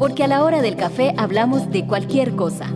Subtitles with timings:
[0.00, 2.74] porque a la hora del café hablamos de cualquier cosa.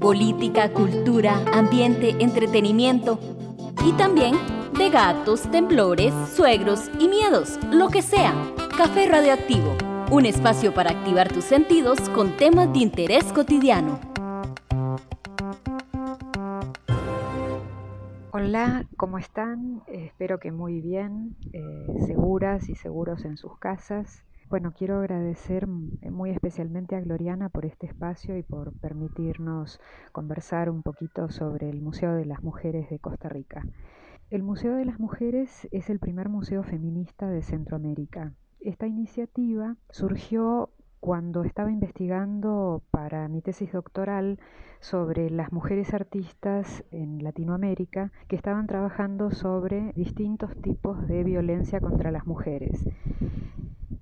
[0.00, 3.20] Política, cultura, ambiente, entretenimiento
[3.84, 4.34] y también
[4.76, 8.34] de gatos, temblores, suegros y miedos, lo que sea.
[8.76, 9.76] Café Radioactivo,
[10.10, 14.00] un espacio para activar tus sentidos con temas de interés cotidiano.
[18.32, 19.80] Hola, ¿cómo están?
[19.86, 24.24] Espero que muy bien, eh, seguras y seguros en sus casas.
[24.48, 29.80] Bueno, quiero agradecer muy especialmente a Gloriana por este espacio y por permitirnos
[30.12, 33.66] conversar un poquito sobre el Museo de las Mujeres de Costa Rica.
[34.30, 38.34] El Museo de las Mujeres es el primer museo feminista de Centroamérica.
[38.60, 44.38] Esta iniciativa surgió cuando estaba investigando para mi tesis doctoral
[44.78, 52.12] sobre las mujeres artistas en Latinoamérica que estaban trabajando sobre distintos tipos de violencia contra
[52.12, 52.88] las mujeres.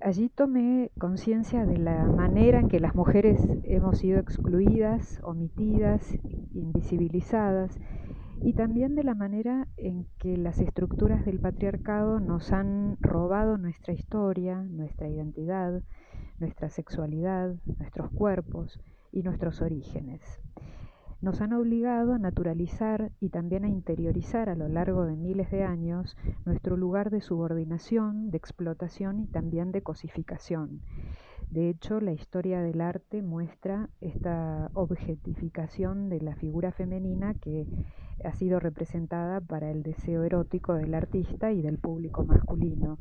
[0.05, 6.19] Allí tomé conciencia de la manera en que las mujeres hemos sido excluidas, omitidas,
[6.53, 7.81] invisibilizadas
[8.43, 13.95] y también de la manera en que las estructuras del patriarcado nos han robado nuestra
[13.95, 15.83] historia, nuestra identidad,
[16.39, 18.79] nuestra sexualidad, nuestros cuerpos
[19.11, 20.21] y nuestros orígenes
[21.21, 25.65] nos han obligado a naturalizar y también a interiorizar a lo largo de miles de
[25.65, 30.83] años nuestro lugar de subordinación, de explotación y también de cosificación.
[31.51, 37.67] De hecho, la historia del arte muestra esta objetificación de la figura femenina que
[38.25, 42.99] ha sido representada para el deseo erótico del artista y del público masculino.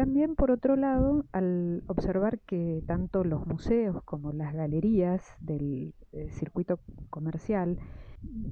[0.00, 6.30] También, por otro lado, al observar que tanto los museos como las galerías del eh,
[6.30, 7.78] circuito comercial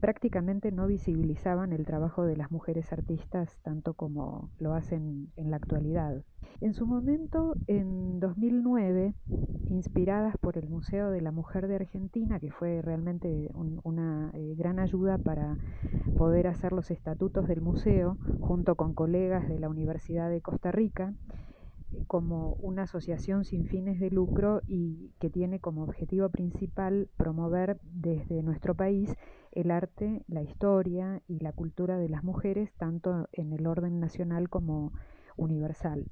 [0.00, 5.56] prácticamente no visibilizaban el trabajo de las mujeres artistas tanto como lo hacen en la
[5.56, 6.22] actualidad.
[6.60, 9.14] En su momento, en 2009,
[9.68, 14.78] inspiradas por el Museo de la Mujer de Argentina, que fue realmente una eh, gran
[14.78, 15.58] ayuda para
[16.16, 21.14] poder hacer los estatutos del museo, junto con colegas de la Universidad de Costa Rica,
[22.06, 28.42] como una asociación sin fines de lucro y que tiene como objetivo principal promover desde
[28.42, 29.14] nuestro país
[29.52, 34.48] el arte, la historia y la cultura de las mujeres, tanto en el orden nacional
[34.48, 34.92] como
[35.36, 36.10] universal.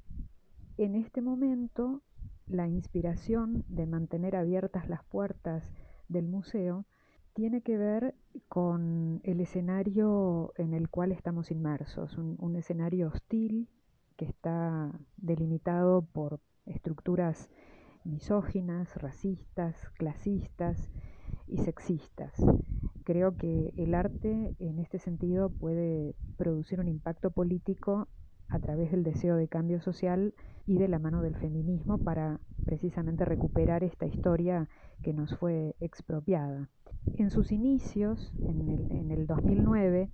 [0.77, 2.01] En este momento,
[2.47, 5.63] la inspiración de mantener abiertas las puertas
[6.07, 6.85] del museo
[7.33, 8.15] tiene que ver
[8.49, 13.69] con el escenario en el cual estamos inmersos, un, escenario hostil
[14.15, 17.51] que está delimitado por estructuras
[18.03, 20.89] misóginas, racistas, clasistas
[21.47, 22.33] y sexistas.
[23.03, 28.07] Creo que el arte en este sentido puede producir un impacto político
[28.49, 30.33] a través del deseo de cambio social
[30.65, 34.67] y de la mano del feminismo para precisamente recuperar esta historia
[35.03, 36.69] que nos fue expropiada.
[37.15, 40.09] En sus inicios, en el, en el 2009,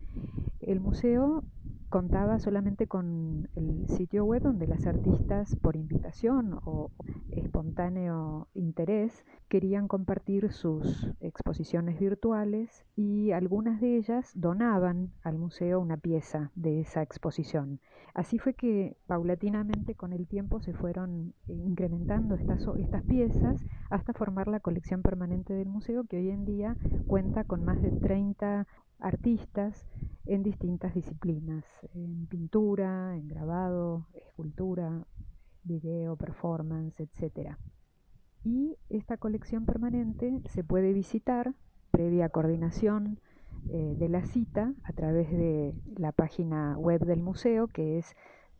[0.61, 1.43] el museo
[1.93, 6.89] contaba solamente con el sitio web donde las artistas por invitación o
[7.29, 15.97] espontáneo interés querían compartir sus exposiciones virtuales y algunas de ellas donaban al museo una
[15.97, 17.79] pieza de esa exposición.
[18.15, 24.59] Así fue que paulatinamente con el tiempo se fueron incrementando estas, piezas hasta formar la
[24.59, 28.67] colección permanente del museo que hoy en día cuenta con más de 30
[29.03, 29.85] artistas
[30.25, 35.05] en distintas disciplinas, en pintura, en grabado, escultura,
[35.63, 37.57] video, performance, etc.
[38.43, 41.53] Y esta colección permanente se puede visitar
[41.91, 43.19] previa coordinación
[43.69, 48.15] eh, de la cita a través de la página web del museo que es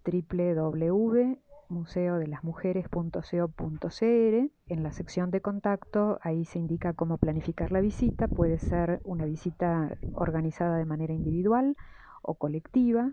[0.05, 1.39] www
[1.73, 4.51] museodelasmujeres.co.cr.
[4.67, 8.27] En la sección de contacto, ahí se indica cómo planificar la visita.
[8.27, 11.75] Puede ser una visita organizada de manera individual
[12.21, 13.11] o colectiva.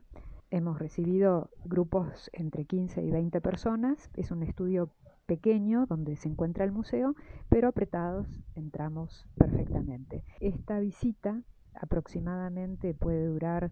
[0.50, 4.10] Hemos recibido grupos entre 15 y 20 personas.
[4.14, 4.90] Es un estudio
[5.26, 7.14] pequeño donde se encuentra el museo,
[7.48, 10.24] pero apretados entramos perfectamente.
[10.40, 11.42] Esta visita
[11.74, 13.70] aproximadamente puede durar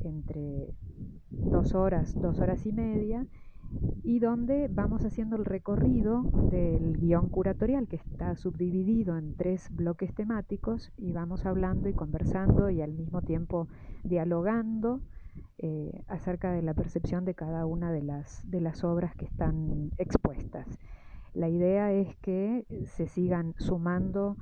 [0.00, 0.74] entre
[1.30, 3.26] dos horas, dos horas y media
[4.02, 10.14] y donde vamos haciendo el recorrido del guion curatorial que está subdividido en tres bloques
[10.14, 13.68] temáticos y vamos hablando y conversando y al mismo tiempo
[14.02, 15.00] dialogando
[15.58, 19.90] eh, acerca de la percepción de cada una de las, de las obras que están
[19.96, 20.66] expuestas.
[21.32, 24.36] La idea es que se sigan sumando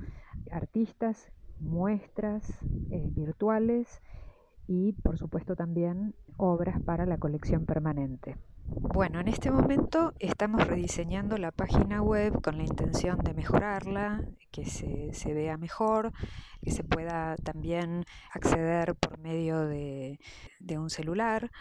[0.51, 2.59] artistas, muestras
[2.91, 4.01] eh, virtuales
[4.67, 8.35] y por supuesto también obras para la colección permanente.
[8.75, 14.65] Bueno, en este momento estamos rediseñando la página web con la intención de mejorarla, que
[14.65, 16.11] se, vea mejor,
[16.61, 20.19] que se pueda también acceder por medio de,
[20.59, 21.51] de, un celular.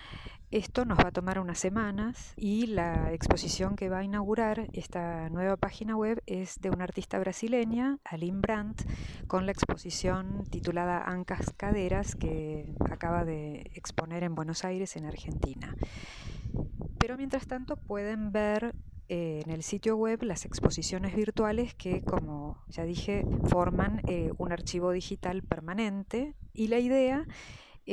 [0.50, 5.28] Esto nos va a tomar unas semanas y la exposición que va a inaugurar esta
[5.28, 8.82] nueva página web es de una artista brasileña, Aline Brandt,
[9.26, 15.74] con la exposición titulada Ancas Caderas que acaba de exponer en Buenos Aires, en Argentina.
[17.02, 18.76] Pero mientras tanto pueden ver
[19.08, 24.52] eh, en el sitio web las exposiciones virtuales que, como ya dije, forman eh, un
[24.52, 26.36] archivo digital permanente.
[26.54, 27.26] Y la idea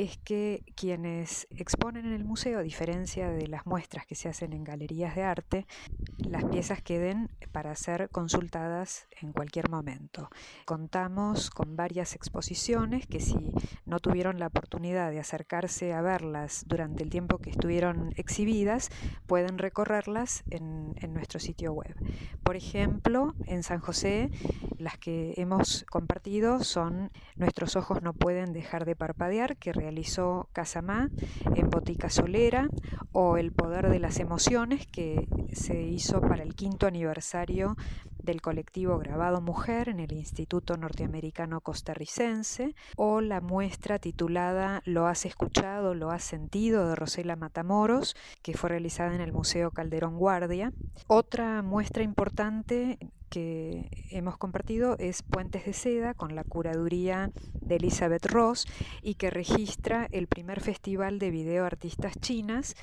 [0.02, 4.52] es que quienes exponen en el museo, a diferencia de las muestras que se hacen
[4.52, 5.66] en galerías de arte,
[6.16, 10.30] las piezas queden para ser consultadas en cualquier momento.
[10.64, 13.52] Contamos con varias exposiciones que si
[13.84, 18.88] no tuvieron la oportunidad de acercarse a verlas durante el tiempo que estuvieron exhibidas,
[19.26, 21.94] pueden recorrerlas en, nuestro sitio web.
[22.42, 24.30] Por ejemplo, en San José,
[24.78, 27.10] las que hemos compartido son
[27.40, 31.10] Nuestros ojos no pueden dejar de parpadear, que realizó Casamá
[31.56, 32.68] en Botica Solera,
[33.10, 37.76] o El poder de las emociones, que se hizo para el quinto aniversario
[38.22, 45.26] del colectivo Grabado Mujer en el Instituto Norteamericano Costarricense, o la muestra titulada Lo has
[45.26, 50.72] escuchado, lo has sentido de Rosela Matamoros, que fue realizada en el Museo Calderón Guardia.
[51.08, 57.30] Otra muestra importante que hemos compartido es Puentes de Seda con la curaduría
[57.60, 58.66] de Elizabeth Ross
[59.02, 62.74] y que registra el primer festival de video artistas chinas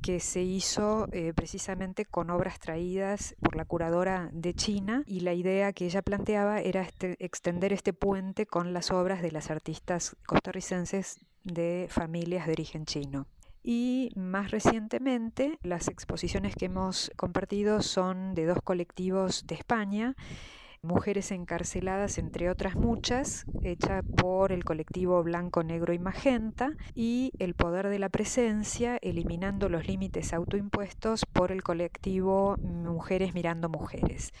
[0.00, 5.34] que se hizo eh, precisamente con obras traídas por la curadora de China y la
[5.34, 10.16] idea que ella planteaba era este, extender este puente con las obras de las artistas
[10.26, 13.26] costarricenses de familias de origen chino.
[13.62, 20.16] Y más recientemente, las exposiciones que hemos compartido son de dos colectivos de España,
[20.84, 27.54] Mujeres encarceladas, entre otras muchas, hecha por el colectivo Blanco, Negro y Magenta, y El
[27.54, 34.32] poder de la presencia, eliminando los límites autoimpuestos por el colectivo Mujeres Mirando Mujeres.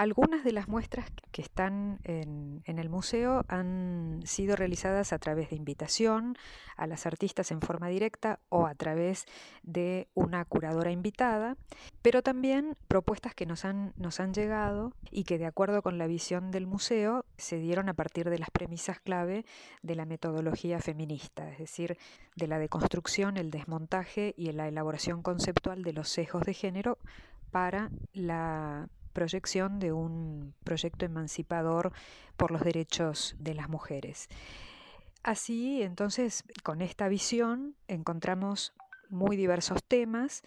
[0.00, 5.56] Algunas de las muestras que están en, el museo han sido realizadas a través de
[5.56, 6.38] invitación
[6.78, 9.26] a las artistas en forma directa o a través
[9.62, 11.58] de una curadora invitada,
[12.00, 16.06] pero también propuestas que nos han, nos han llegado y que de acuerdo con la
[16.06, 19.44] visión del museo se dieron a partir de las premisas clave
[19.82, 21.98] de la metodología feminista, es decir,
[22.36, 26.96] de la deconstrucción, el desmontaje y la elaboración conceptual de los sesgos de género
[27.50, 31.92] para la proyección de un proyecto emancipador
[32.36, 34.28] por los derechos de las mujeres.
[35.22, 38.72] Así, entonces, con esta visión encontramos
[39.10, 40.42] muy diversos temas,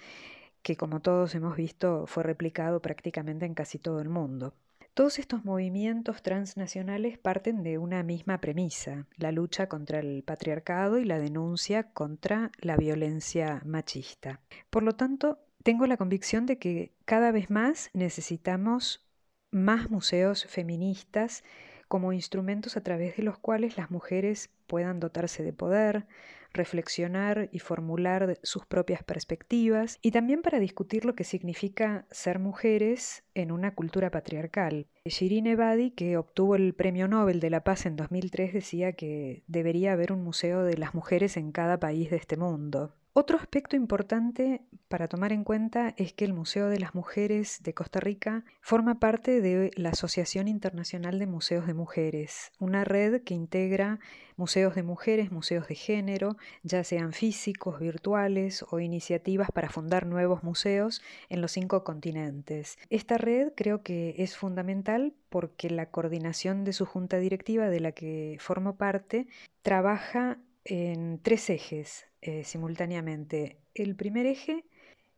[0.62, 4.54] que como todos hemos visto fue replicado prácticamente en casi todo el mundo.
[4.94, 11.04] Todos estos movimientos transnacionales parten de una misma premisa, la lucha contra el patriarcado y
[11.04, 14.40] la denuncia contra la violencia machista.
[14.68, 19.06] Por lo tanto, tengo la convicción de que cada vez más necesitamos
[19.52, 21.44] más museos feministas
[21.90, 26.06] como instrumentos a través de los cuales las mujeres puedan dotarse de poder,
[26.52, 33.24] reflexionar y formular sus propias perspectivas y también para discutir lo que significa ser mujeres
[33.34, 34.86] en una cultura patriarcal.
[35.04, 39.92] Shirin Ebadi, que obtuvo el Premio Nobel de la Paz en 2003, decía que debería
[39.92, 42.94] haber un museo de las mujeres en cada país de este mundo.
[43.12, 47.74] Otro aspecto importante para tomar en cuenta es que el Museo de las Mujeres de
[47.74, 53.34] Costa Rica forma parte de la Asociación Internacional de Museos de Mujeres, una red que
[53.34, 53.98] integra
[54.36, 60.44] museos de mujeres, museos de género, ya sean físicos, virtuales o iniciativas para fundar nuevos
[60.44, 62.78] museos en los cinco continentes.
[62.90, 67.90] Esta red creo que es fundamental porque la coordinación de su junta directiva de la
[67.90, 69.26] que formo parte
[69.62, 73.60] trabaja en tres ejes eh, simultáneamente.
[73.74, 74.64] El primer eje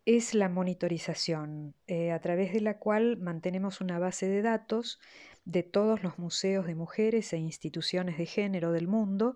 [0.05, 4.99] es la monitorización, eh, a través de la cual mantenemos una base de datos
[5.45, 9.35] de todos los museos de mujeres e instituciones de género del mundo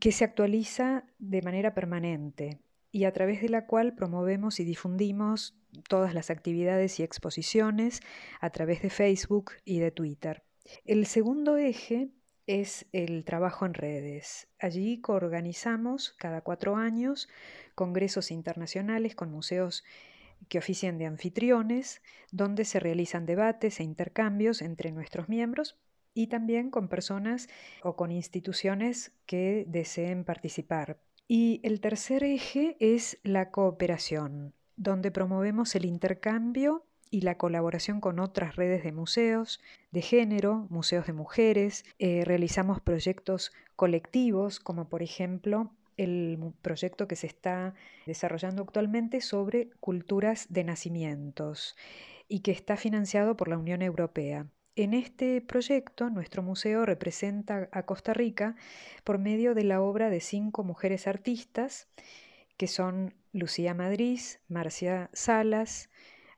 [0.00, 2.60] que se actualiza de manera permanente
[2.92, 5.54] y a través de la cual promovemos y difundimos
[5.88, 8.00] todas las actividades y exposiciones
[8.40, 10.44] a través de Facebook y de Twitter.
[10.84, 12.10] El segundo eje
[12.46, 14.48] es el trabajo en redes.
[14.58, 17.28] Allí coorganizamos cada cuatro años
[17.74, 19.84] congresos internacionales con museos
[20.48, 25.76] que ofician de anfitriones, donde se realizan debates e intercambios entre nuestros miembros
[26.14, 27.48] y también con personas
[27.82, 30.98] o con instituciones que deseen participar.
[31.28, 36.86] Y el tercer eje es la cooperación, donde promovemos el intercambio
[37.16, 39.58] y la colaboración con otras redes de museos
[39.90, 41.86] de género, museos de mujeres.
[41.98, 47.72] Eh, realizamos proyectos colectivos, como por ejemplo el proyecto que se está
[48.04, 51.74] desarrollando actualmente sobre culturas de nacimientos
[52.28, 54.48] y que está financiado por la Unión Europea.
[54.74, 58.56] En este proyecto, nuestro museo representa a Costa Rica
[59.04, 61.88] por medio de la obra de cinco mujeres artistas,
[62.58, 65.88] que son Lucía Madrid, Marcia Salas,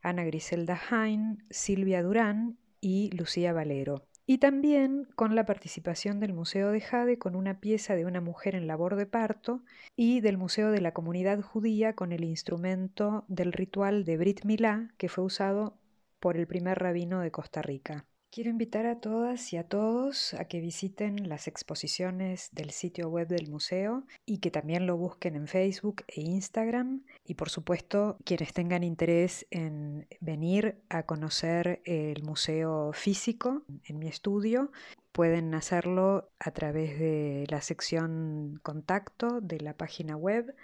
[0.03, 4.07] Ana Griselda Hain, Silvia Durán y Lucía Valero.
[4.27, 8.55] Y también con la participación del Museo de Jade con una pieza de una mujer
[8.55, 9.63] en labor de parto
[9.97, 14.91] y del Museo de la Comunidad Judía con el instrumento del ritual de Brit Milá
[14.99, 15.79] que fue usado
[16.21, 18.05] por el primer rabino de Costa Rica.
[18.31, 23.27] Quiero invitar a todas y a todos a que visiten las exposiciones del sitio web
[23.27, 27.05] del museo y que también lo busquen en Facebook e Instagram.
[27.25, 34.09] Y por supuesto, quienes tengan interés en venir a conocer el museo físico en mi
[34.09, 34.73] estudio,
[35.13, 40.55] pueden hacerlo a través de la sección contacto de la página web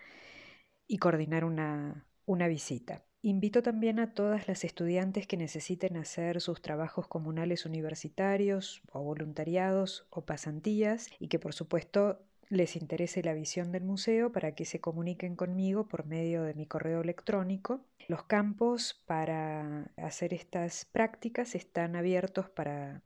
[0.86, 3.02] y coordinar una, una visita.
[3.26, 10.06] Invito también a todas las estudiantes que necesiten hacer sus trabajos comunales universitarios o voluntariados
[10.10, 14.82] o pasantías y que por supuesto les interese la visión del museo para que se
[14.82, 17.80] comuniquen conmigo por medio de mi correo electrónico.
[18.08, 23.00] Los campos para hacer estas prácticas están abiertos para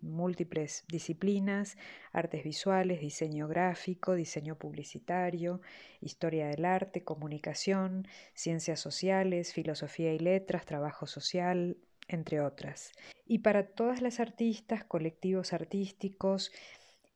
[0.00, 1.76] múltiples disciplinas,
[2.12, 5.60] artes visuales, diseño gráfico, diseño publicitario,
[6.00, 11.76] historia del arte, comunicación, ciencias sociales, filosofía y letras, trabajo social,
[12.08, 12.92] entre otras.
[13.26, 16.50] Y para todas las artistas, colectivos artísticos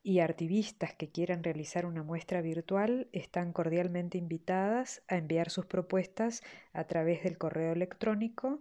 [0.02, 6.42] y artivistas que quieran realizar una muestra virtual, están cordialmente invitadas a enviar sus propuestas
[6.72, 8.60] a través del correo electrónico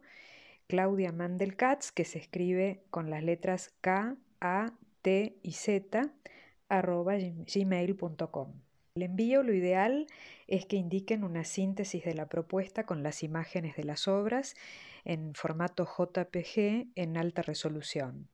[0.71, 6.13] Claudia Mandelkatz, que se escribe con las letras K, A, T y Z,
[6.69, 8.53] arroba gmail.com.
[8.95, 10.07] El envío lo ideal
[10.47, 14.55] es que indiquen una síntesis de la propuesta con las imágenes de las obras
[15.03, 18.29] en formato JPG en alta resolución.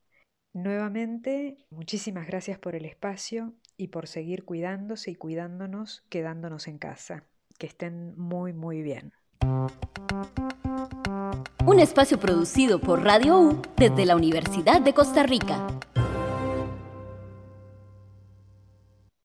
[0.54, 7.24] Nuevamente, muchísimas gracias por el espacio y por seguir cuidándose y cuidándonos, quedándonos en casa.
[7.58, 9.12] Que estén muy, muy bien
[11.66, 15.68] un espacio producido por Radio U desde la Universidad de Costa Rica.